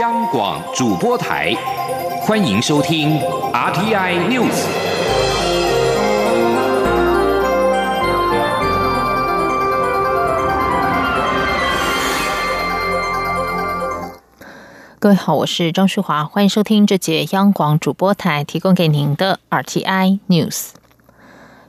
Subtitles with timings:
[0.00, 1.54] 央广主播台，
[2.22, 3.20] 欢迎收听
[3.52, 4.64] RTI News。
[14.98, 20.70] 各位好，我是张旭华，欢迎收听这节央广主播台提供给您的 RTI News。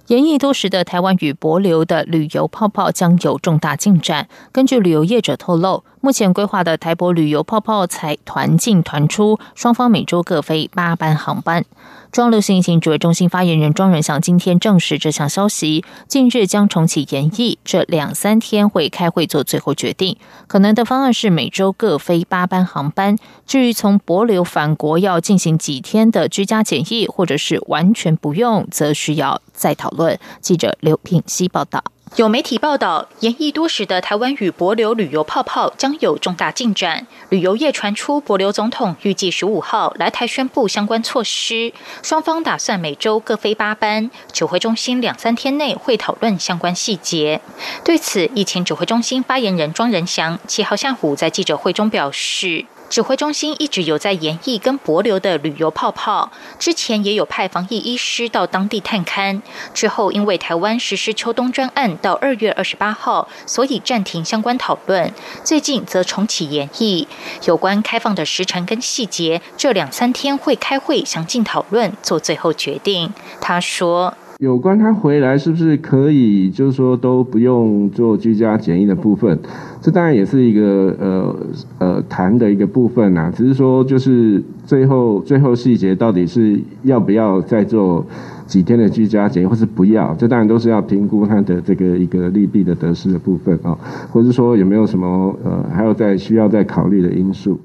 [0.07, 4.29] 延役多时的台湾与博流的旅游泡泡将有重大进展。
[4.53, 5.83] 根据旅游业者透露。
[6.03, 11.63] 目前规划的台博旅游泡泡才团进团出，双方每周各飞八班航班。
[12.11, 20.17] 中流行疫情指挥中心发言人庄仁祥今天证实这项消息，近日将重启演艺，这两三天会开会做最后决定。
[20.47, 23.17] 可能的方案是每周各飞八班航班。
[23.47, 30.19] 至于从博流返国要进行几天的居家检疫，或者是完全不用，则需要再讨论。
[30.41, 31.81] 记者刘品希报道。
[32.15, 37.07] 有媒体报道，延役多时的台湾与博流旅游泡泡将有重大进展。
[37.29, 44.11] 旅游业传出，博流总统预计十五号来台宣布相关措施，双方打算每周各飞八班。
[44.31, 47.41] 指挥中心两三天内会讨论相关细节。
[47.83, 52.65] 对此，疫情指挥中心发言人庄仁祥七号下午在记者会中表示。
[52.93, 59.41] 指挥中心一直有在研议跟博流的旅游泡泡，之前也有派防疫医师到当地探勘，
[59.73, 65.11] 之后因为台湾实施秋冬专案到二月二十八号，所以暂停相关讨论。
[65.43, 67.07] 最近则重启研议，
[67.45, 73.11] 有关开放的时程跟细节，这两三天会开会详尽讨论，做最后决定。
[73.41, 74.13] 他说。
[74.43, 79.39] 有关他回来是不是可以，就是说都不用做居家检疫的部分，
[79.79, 81.35] 这当然也是一个呃
[81.79, 83.31] 呃谈的一个部分呐。
[83.33, 88.05] 只是说，就是最后最后细节到底是要不要再做。
[88.45, 93.75] 几天的居家检疫，或是不要，这当然都是要评估它的这个一个利弊的得失的部分啊，
[94.11, 97.57] 或是说有没有什么呃还有再需要再考虑的因素。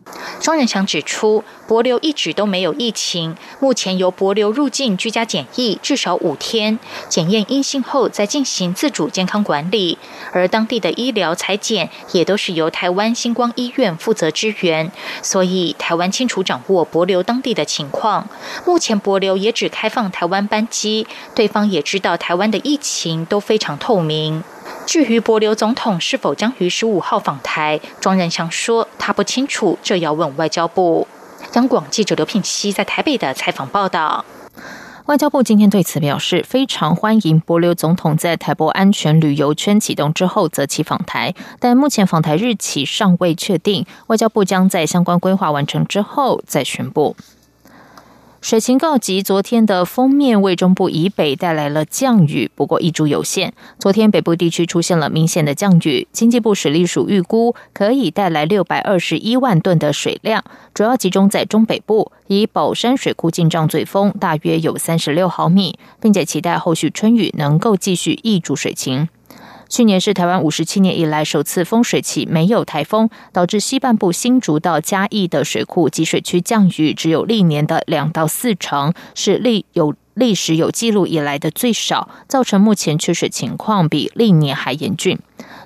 [0.48, 9.98] 庄仁祥指出，博流一直都没有疫情，目前由博流入境居家检疫至少五天，检验阴性后再进行自主健康管理，
[10.33, 14.90] 而当地的医疗裁检也都是由台湾星光医院负责支援，
[15.20, 18.27] 所以台湾清楚掌握博流当地的情况。
[18.64, 21.06] 目前博流也只开放台湾班机。
[21.34, 24.42] 对方也知道台湾的疫情都非常透明。
[24.88, 31.06] 至于博流总统是否将于十五号访台，庄仁祥说他不清楚，这要问外交部。
[31.52, 34.24] 央广记者刘品熙在台北的采访报道。
[35.04, 47.14] 外交部今天对此表示，非常欢迎博流总统在台博安全旅游圈启动之后择期访台，但目前访台日期尚未确定，外交部将在相关规划完成之后再宣布。
[48.40, 53.52] 水情告急，昨天的封面为中部以北带来了降雨，不过益注有限。
[53.80, 69.08] 昨天北部地区出现了明显的降雨，经济部水利署预估可以带来六百二十一万吨的水量，主要集中在中北部，以宝山水库进账最丰，大约有三十六毫米，并且期待后续春雨能够继续溢注水情。
[69.68, 85.18] 去年是台湾五十七年以来首次风水期没有台风，导致西半部新竹到嘉义的水库及水区降雨只有历年的两到四成，是历有历史有记录以来的最少，造成目前缺水情况比历年还严峻。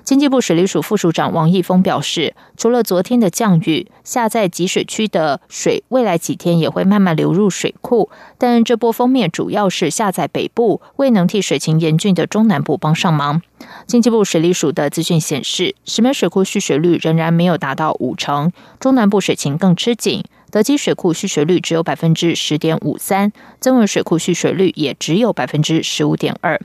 [0.03, 8.09] 经济部水利署副署长王义峰表示，除了昨天的降雨，下在集水区的水，未来几天也会慢慢流入水库。
[8.37, 13.41] 但这波封面主要是下在北部，未能替水情严峻的中南部帮上忙。
[13.87, 20.21] 经济部水利署的资讯显示，石门水库蓄水率仍然没有达到五成，中南部水情更吃紧。
[20.51, 23.31] 德基水库蓄水率只有百分之十点五三，
[23.61, 26.59] 增文水库蓄水率也只有百分之十五点二。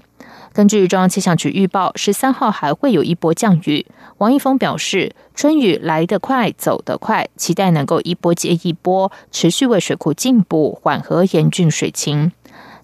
[0.58, 3.86] 根据中央气象局预报，十三号还会有一波降雨。
[4.16, 12.32] 王一峰表示，春雨来得快，走得快，期待能够一波接一波，持续为水库进步，缓和严峻水情。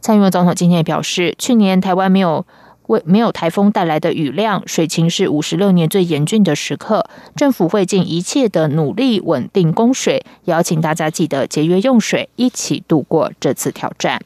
[0.00, 2.46] 蔡英文总统今天也表示，去年台湾没有
[2.86, 7.04] 为没有台风带来的雨量，水情是五十六年最严峻的时刻，
[7.34, 14.22] 政府会尽一切的努力稳定供水，邀请大家记得节约用水，一起度过这次挑战。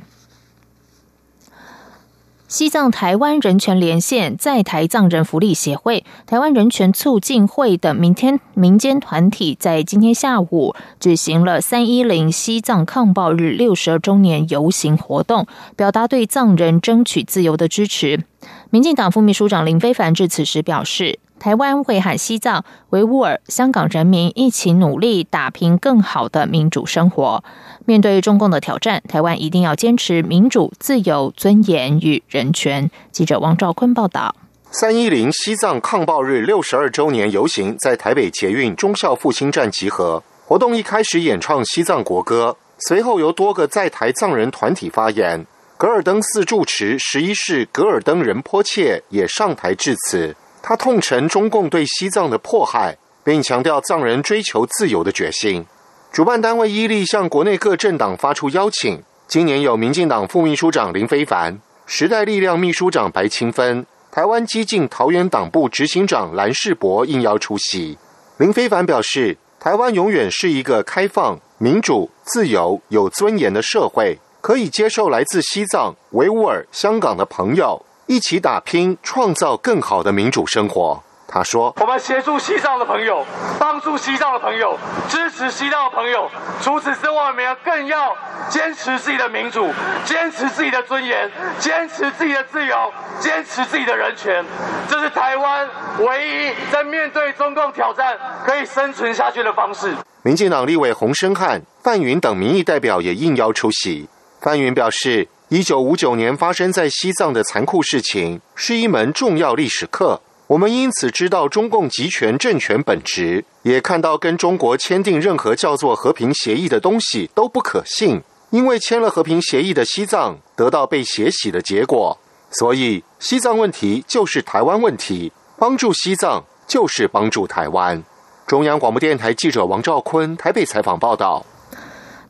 [2.49, 15.47] 西藏台湾人权连线在台藏人福利协会、台湾人权促进会等明天民间团体在今天下午举行了三一零西藏抗暴日六十二周年游行活动，
[15.77, 18.25] 表达对藏人争取自由的支持。
[18.71, 21.19] 民进党副秘书长林非凡至此时表示。
[21.39, 27.43] 台湾会和西藏、维吾尔、香港人民一起努力，打拼更好的民主生活。
[27.85, 32.91] 面对中共的挑战，台湾一定要坚持民主、自由、尊严与人权。
[33.13, 34.35] 记者王兆坤报道。
[34.71, 40.23] 三一零西藏抗暴日六十二周年游行在台北捷运忠孝复兴站集合。
[40.45, 42.57] 活动一开始演唱西藏国歌，
[42.87, 45.47] 随后由多个在台藏人团体发言。
[45.79, 55.65] 格尔登寺住持十一世格尔登仁波切也上台致辞，他痛陈中共对西藏的迫害，并强调藏人追求自由的决心。
[56.13, 67.97] 主办单位伊利向国内各政党发出邀请，今年有民进党副秘书长林非凡、时代力量秘书长白清芬、台湾激进桃园党部执行长蓝世博应邀出席。
[68.39, 74.19] 林非凡表示，台湾永远是一个开放、民主、自由、有尊严的社会。
[74.41, 81.03] 可以接受来自西藏、维吾尔、香港的朋友一起打拼，创造更好的民主生活。
[81.31, 83.23] 他说：“我们协助西藏的朋友，
[83.59, 84.79] 帮助西藏的朋友，
[85.11, 86.27] 支持西藏的朋友。
[86.63, 88.17] 除此之外，我们要更要
[88.49, 89.71] 坚持自己的民主，
[90.07, 92.91] 坚持自己的尊严，坚持自己的自由，
[93.21, 94.43] 坚持自己的人权。
[94.89, 95.69] 这是台湾
[95.99, 98.17] 唯一在面对中共挑战
[98.47, 99.95] 可以生存下去的方式。”
[100.25, 104.09] 民进党立委洪生汉、范云等民意代表也应邀出席。
[104.41, 110.21] 范云表示，一九五九年发生在西藏的残酷事情是一门重要历史课。
[110.49, 122.19] 我们因此知道中共集权政权本质，也看到跟中国签订任何叫做和平协议的东西都不可信，因为签了和平协议的西藏得到被血洗的结果。
[122.51, 128.05] 所以，西藏问题就是台湾问题，帮助西藏就是帮助台湾。
[128.47, 131.47] 中央广播电台记者王兆坤台北采访报道。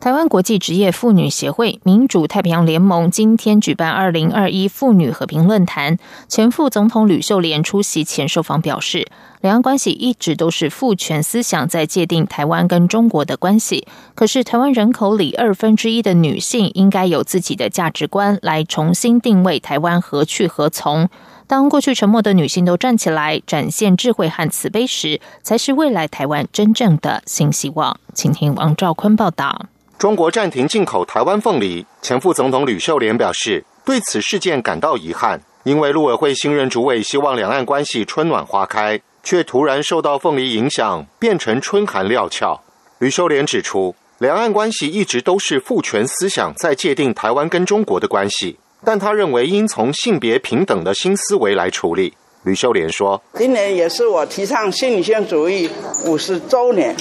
[0.00, 5.98] 台湾国际职业妇女协会民主太平洋联盟今天举办二零二一妇女和平论坛，
[6.28, 9.08] 前副总统吕秀莲出席前受访表示，
[9.40, 13.88] 两岸关系一直都是父权思想在界定台湾跟中国的关系。
[14.14, 21.08] 可是台湾人口里二分之一的女性应该有自己的价值观，来重新定位台湾何去何从。
[21.48, 27.98] 当过去沉默的女性都站起来，展现智慧和慈悲时，才是未来台湾真正的新希望。
[28.14, 29.66] 请听王兆坤报道。
[29.98, 42.62] 中国暂停进口台湾凤梨，前副总统吕秀莲表示对此事件感到遗憾，因为陆委会新任主委希望两岸关系春暖花开，却突然受到凤梨影响，变成春寒料峭。
[43.00, 52.14] 吕秀莲指出，两岸关系一直都是父权思想在界定台湾跟中国的关系，但他认为应从性别平等的新思维来处理。
[52.44, 55.68] 吕秀莲说：“今年也是我提倡新女性主义
[56.06, 56.94] 五十周年，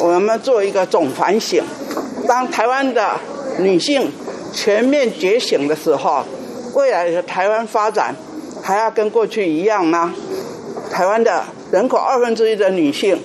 [0.00, 1.62] 我们做一个总反省。”
[2.28, 3.18] 当台湾的
[3.58, 4.12] 女性
[4.52, 6.22] 全面觉醒的时候，
[6.74, 8.14] 未来的台湾发展
[8.62, 10.14] 还要跟过去一样吗？
[10.92, 11.42] 台湾的
[11.72, 13.18] 人口二分之一的女性，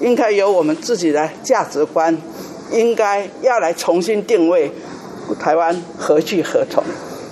[0.00, 2.18] 应该有我们自己的价值观，
[2.72, 4.72] 应该要来重新定位
[5.38, 6.82] 台湾何去何从，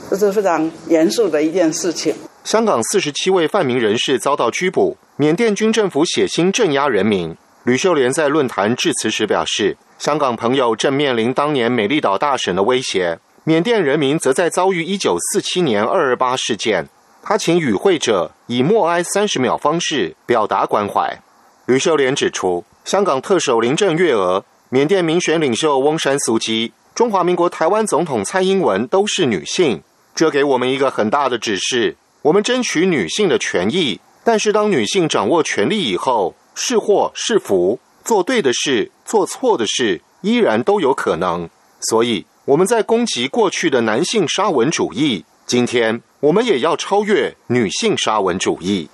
[0.08, 2.14] 这是非常严肃的一件事情。
[2.44, 7.37] 香港四十七位泛民人士遭到拘捕，缅甸军政府血腥镇压人民。
[7.64, 9.76] 吕秀莲在论坛致辞时表示。
[9.98, 16.87] 香港朋友正面临当年美丽岛大审的威胁，缅甸人民则在遭遇一九四七年二二八事件。
[17.22, 21.19] 他请与会者以默哀三十秒方式表达关怀。
[21.64, 29.82] 吕秀莲指出，香港特首林郑月娥、缅甸民选领袖翁山苏基、中华民国台湾总统蔡英文都是女性，
[30.14, 34.00] 这给我们一个很大的指示：我们争取女性的权益。
[34.22, 37.81] 但是，当女性掌握权力以后，是祸是福。
[38.06, 41.51] 做对的事，做错的事，依然都有可能。
[41.81, 48.89] 所以我们在攻击过去的男性沙文主义，今天我们也要超越女性沙文主义。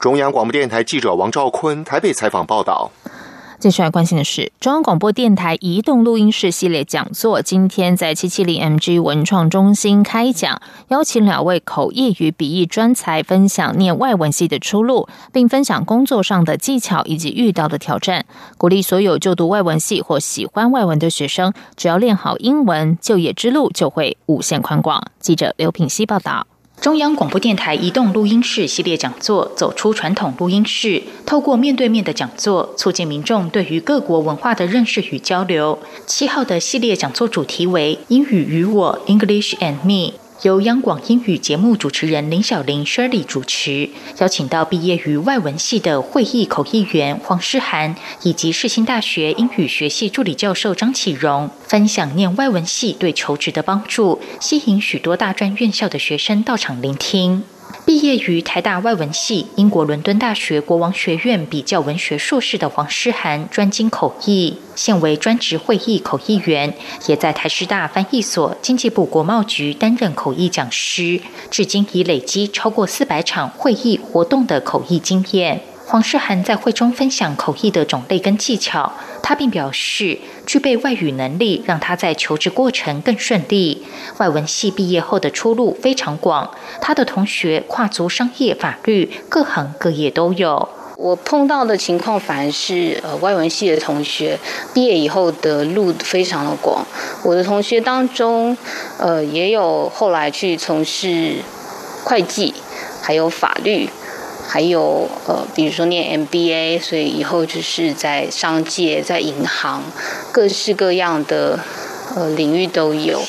[0.00, 2.90] 中央广播电台记者王兆坤台北采访报道。
[3.64, 18.26] 接下来关心的是，中央广播电台移动录音室系列讲座，今天在七七零 MG 文创中心开讲，邀请两位口译与笔译专才分享念外文系的出路，并分享工作上的技巧以及遇到的挑战，
[18.58, 25.02] 鼓励所有就读外文系或喜欢外文的学生，只要练好英文，就业之路就会无限宽广。
[25.18, 26.46] 记者刘品希报道。
[26.84, 35.78] 中央广播电台移动录音室系列讲座，走出传统录音室，透过面对面的讲座，促进民众对于各国文化的认识与交流。
[36.04, 40.12] 七号的系列讲座主题为“英语与我 ”（English and Me）。
[40.44, 57.42] 由央广英语节目主持人林小玲 Shirley 主持，邀请到毕业于外文系的会议口译员黄诗涵，以及世新大学英语学系助理教授张启荣，分享念外文系对求职的帮助，吸引许多大专院校的学生到场聆听。
[57.84, 66.74] 毕业于台大外文系、英国伦敦大学国王学院比较文学硕士的黄诗涵，专精口译，现为专职会议口译员，
[67.06, 75.60] 也在台师大翻译所、经济部国贸局担任口译讲师，至今已累积超过四百场会议活动的口译经验。
[75.86, 78.90] 黄诗涵在会中分享口译的种类跟技巧，
[79.22, 83.84] 他并表示，具备外语能力让他在求职过程更顺利。
[84.18, 90.68] 外文系毕业后的出路非常广，他的同学跨足商业、法律，各行各业都有。
[90.96, 94.38] 我碰到的情况反而是，呃，外文系的同学
[94.72, 96.86] 毕业以后的路非常的广。
[97.24, 98.56] 我的同学当中，
[98.98, 101.34] 呃，也有后来去从事
[102.04, 102.54] 会计，
[103.02, 103.88] 还有法律。
[104.46, 109.82] 还有呃，比如说念 MBA，所以以后就是在商界、在银行，
[110.30, 111.58] 各式各样的
[112.14, 113.20] 呃领域都有。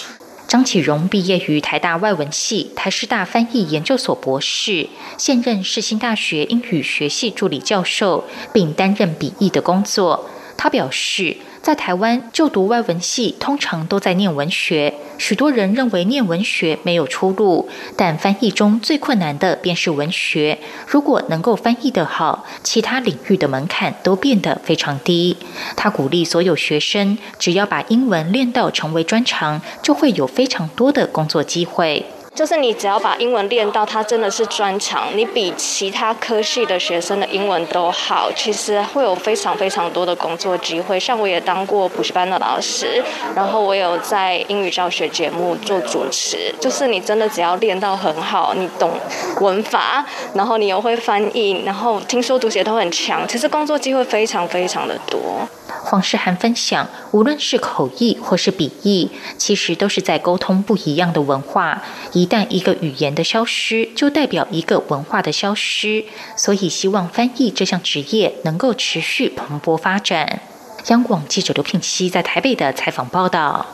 [0.48, 10.30] 张启荣毕业于台大外文系、台师大翻译研究所博士，现任世新大学英语学系助理教授，并担任笔译的工作。
[10.56, 11.38] 他表示。
[11.66, 14.94] 在台湾就读外文系，通常都在念文学。
[15.18, 17.68] 许多人认为念文学没有出路，
[17.98, 20.60] 但翻译中最困难的便是文学。
[20.86, 25.38] 如果能够翻译得好，其他领域的门槛都变得非常低。
[25.76, 32.06] 他鼓励所有学生，只要把英文练到成为专长，就会有非常多的工作机会。
[32.36, 41.00] 就是你只要把英文练到它真的是专长，你比其他科系的学生的英文都好，其实会有非常非常多的工作机会。
[41.00, 43.02] 像我也当过补习班的老师，
[43.34, 46.54] 然后我有在英语教学节目做主持。
[46.60, 48.92] 就是你真的只要练到很好，你懂
[49.40, 55.48] 文法，然后你又会翻译，然后听说读写都很强，其实工作机会非常非常的多。
[55.96, 61.82] 黄世涵分享，无论是口译或是笔译，其实都是在沟通不一样的文化。
[62.12, 66.04] 一旦一个语言的消失，就代表一个文化的消失。
[66.36, 70.42] 所以，希望翻译这项职业能够持续蓬勃发展。
[70.88, 73.66] 央广记者刘品熙在台北的采访报道。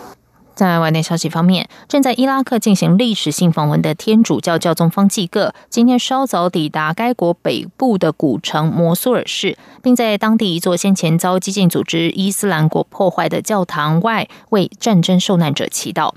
[0.62, 16.13] 在外电消息方面，正在伊拉克进行历史性访问的天主教教宗方济各，今天稍早抵达该国北部的古城摩苏尔市，并在当地一座先前遭激进组织伊斯兰国破坏的教堂外为战争受难者祈祷。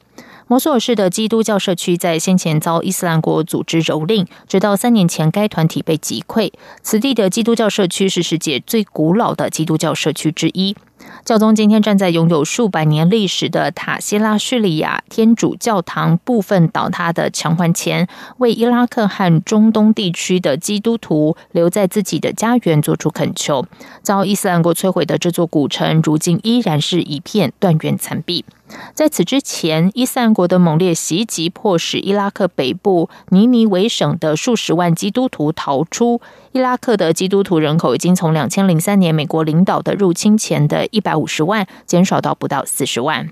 [0.46, 6.52] 摩苏尔市的基督教社区在先前遭伊斯兰国组织蹂躏，直到三年前该团体被击溃。
[6.82, 10.76] 此地的基督教社区是世界最古老的基督教社区之一。
[11.24, 18.06] 教宗今天站在拥有数百年历史的塔希拉叙利亚天主教堂部分倒塌的墙环前，
[18.38, 23.66] 为伊拉克和中东地区的基督徒留在自己的家园做出恳求。
[24.02, 28.44] 遭伊斯兰国摧毁的这座古城，如今依然是一片断垣残壁。
[28.92, 36.20] 在此之前，伊斯兰国的猛烈袭击迫使伊拉克北部尼尼维省的数十万基督徒逃出。
[36.52, 43.30] 伊拉克的基督徒人口已经从两千零三年美国领导的入侵前的一百五十万减少到不到四十万。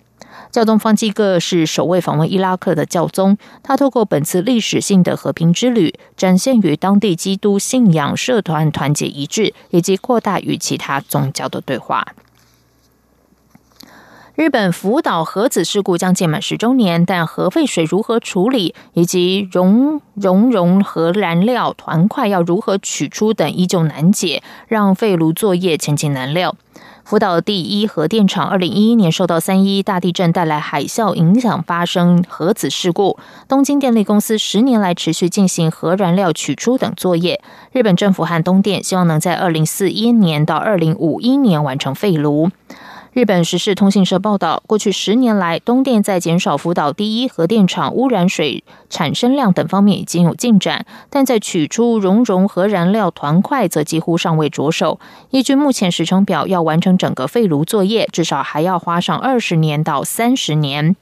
[0.50, 12.06] 教宗方济各是首位访问伊拉克的教宗，他透过本次历史性的和平之旅，展现与当地基督信仰社团团结一致，以及扩大与其他宗教的对话。
[14.34, 26.56] 日本福岛核子事故将届满十周年，但核废水如何处理，以及熔熔融核燃料团块要如何取出等，依旧难解，让废炉作业前景难料。
[27.04, 33.18] 福岛第一核电厂二零一一年受到三一大地震带来海啸影响，发生核子事故。
[33.48, 37.42] 东京电力公司十年来持续进行核燃料取出等作业。
[37.72, 42.50] 日本政府和东电希望能在二零四一年到二零五一年完成废炉。
[43.12, 54.98] 日本时事通信社报道，过去十年来，东电在减少福岛第一核电厂污染水产生量等方面已经有进展，但在取出熔融核燃料团块则几乎尚未着手。
[55.28, 60.96] 依据目前时程表，要完成整个废炉作业，至少还要花上二十年到三十年。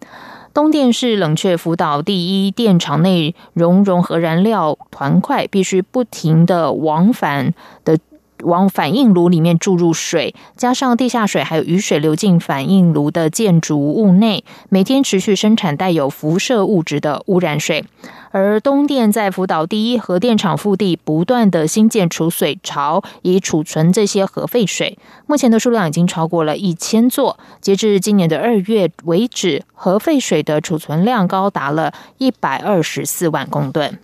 [0.53, 7.97] 东电是冷却福岛第一电厂内熔融核燃料团块必须不停的往返的。
[8.43, 17.85] 往反应炉里面注入水，加上地下水还有雨水流进反应炉的建筑物内，每天持续生产带有辐射物质的污染水。
[18.33, 24.97] 而东电在福岛第一核电厂腹地不断的新建储水槽，以储存这些核废水。
[25.27, 27.39] 目前的数量已经超过了一千座。
[27.61, 33.99] 截至今年的二月为止，核废水的储存量高达了一百二十四万公吨。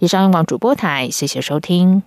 [0.00, 2.02] 以上用广主播台，谢谢收听。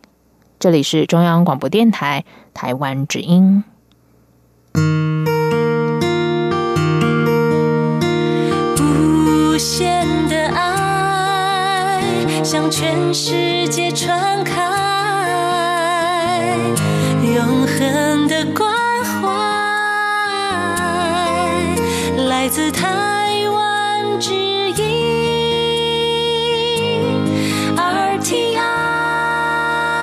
[0.58, 3.64] 这里是中央广播电台台湾之音，
[8.80, 12.02] 无限的爱
[12.44, 14.62] 向全世界传开，
[17.36, 19.30] 永恒的关怀
[22.28, 24.55] 来自台湾之。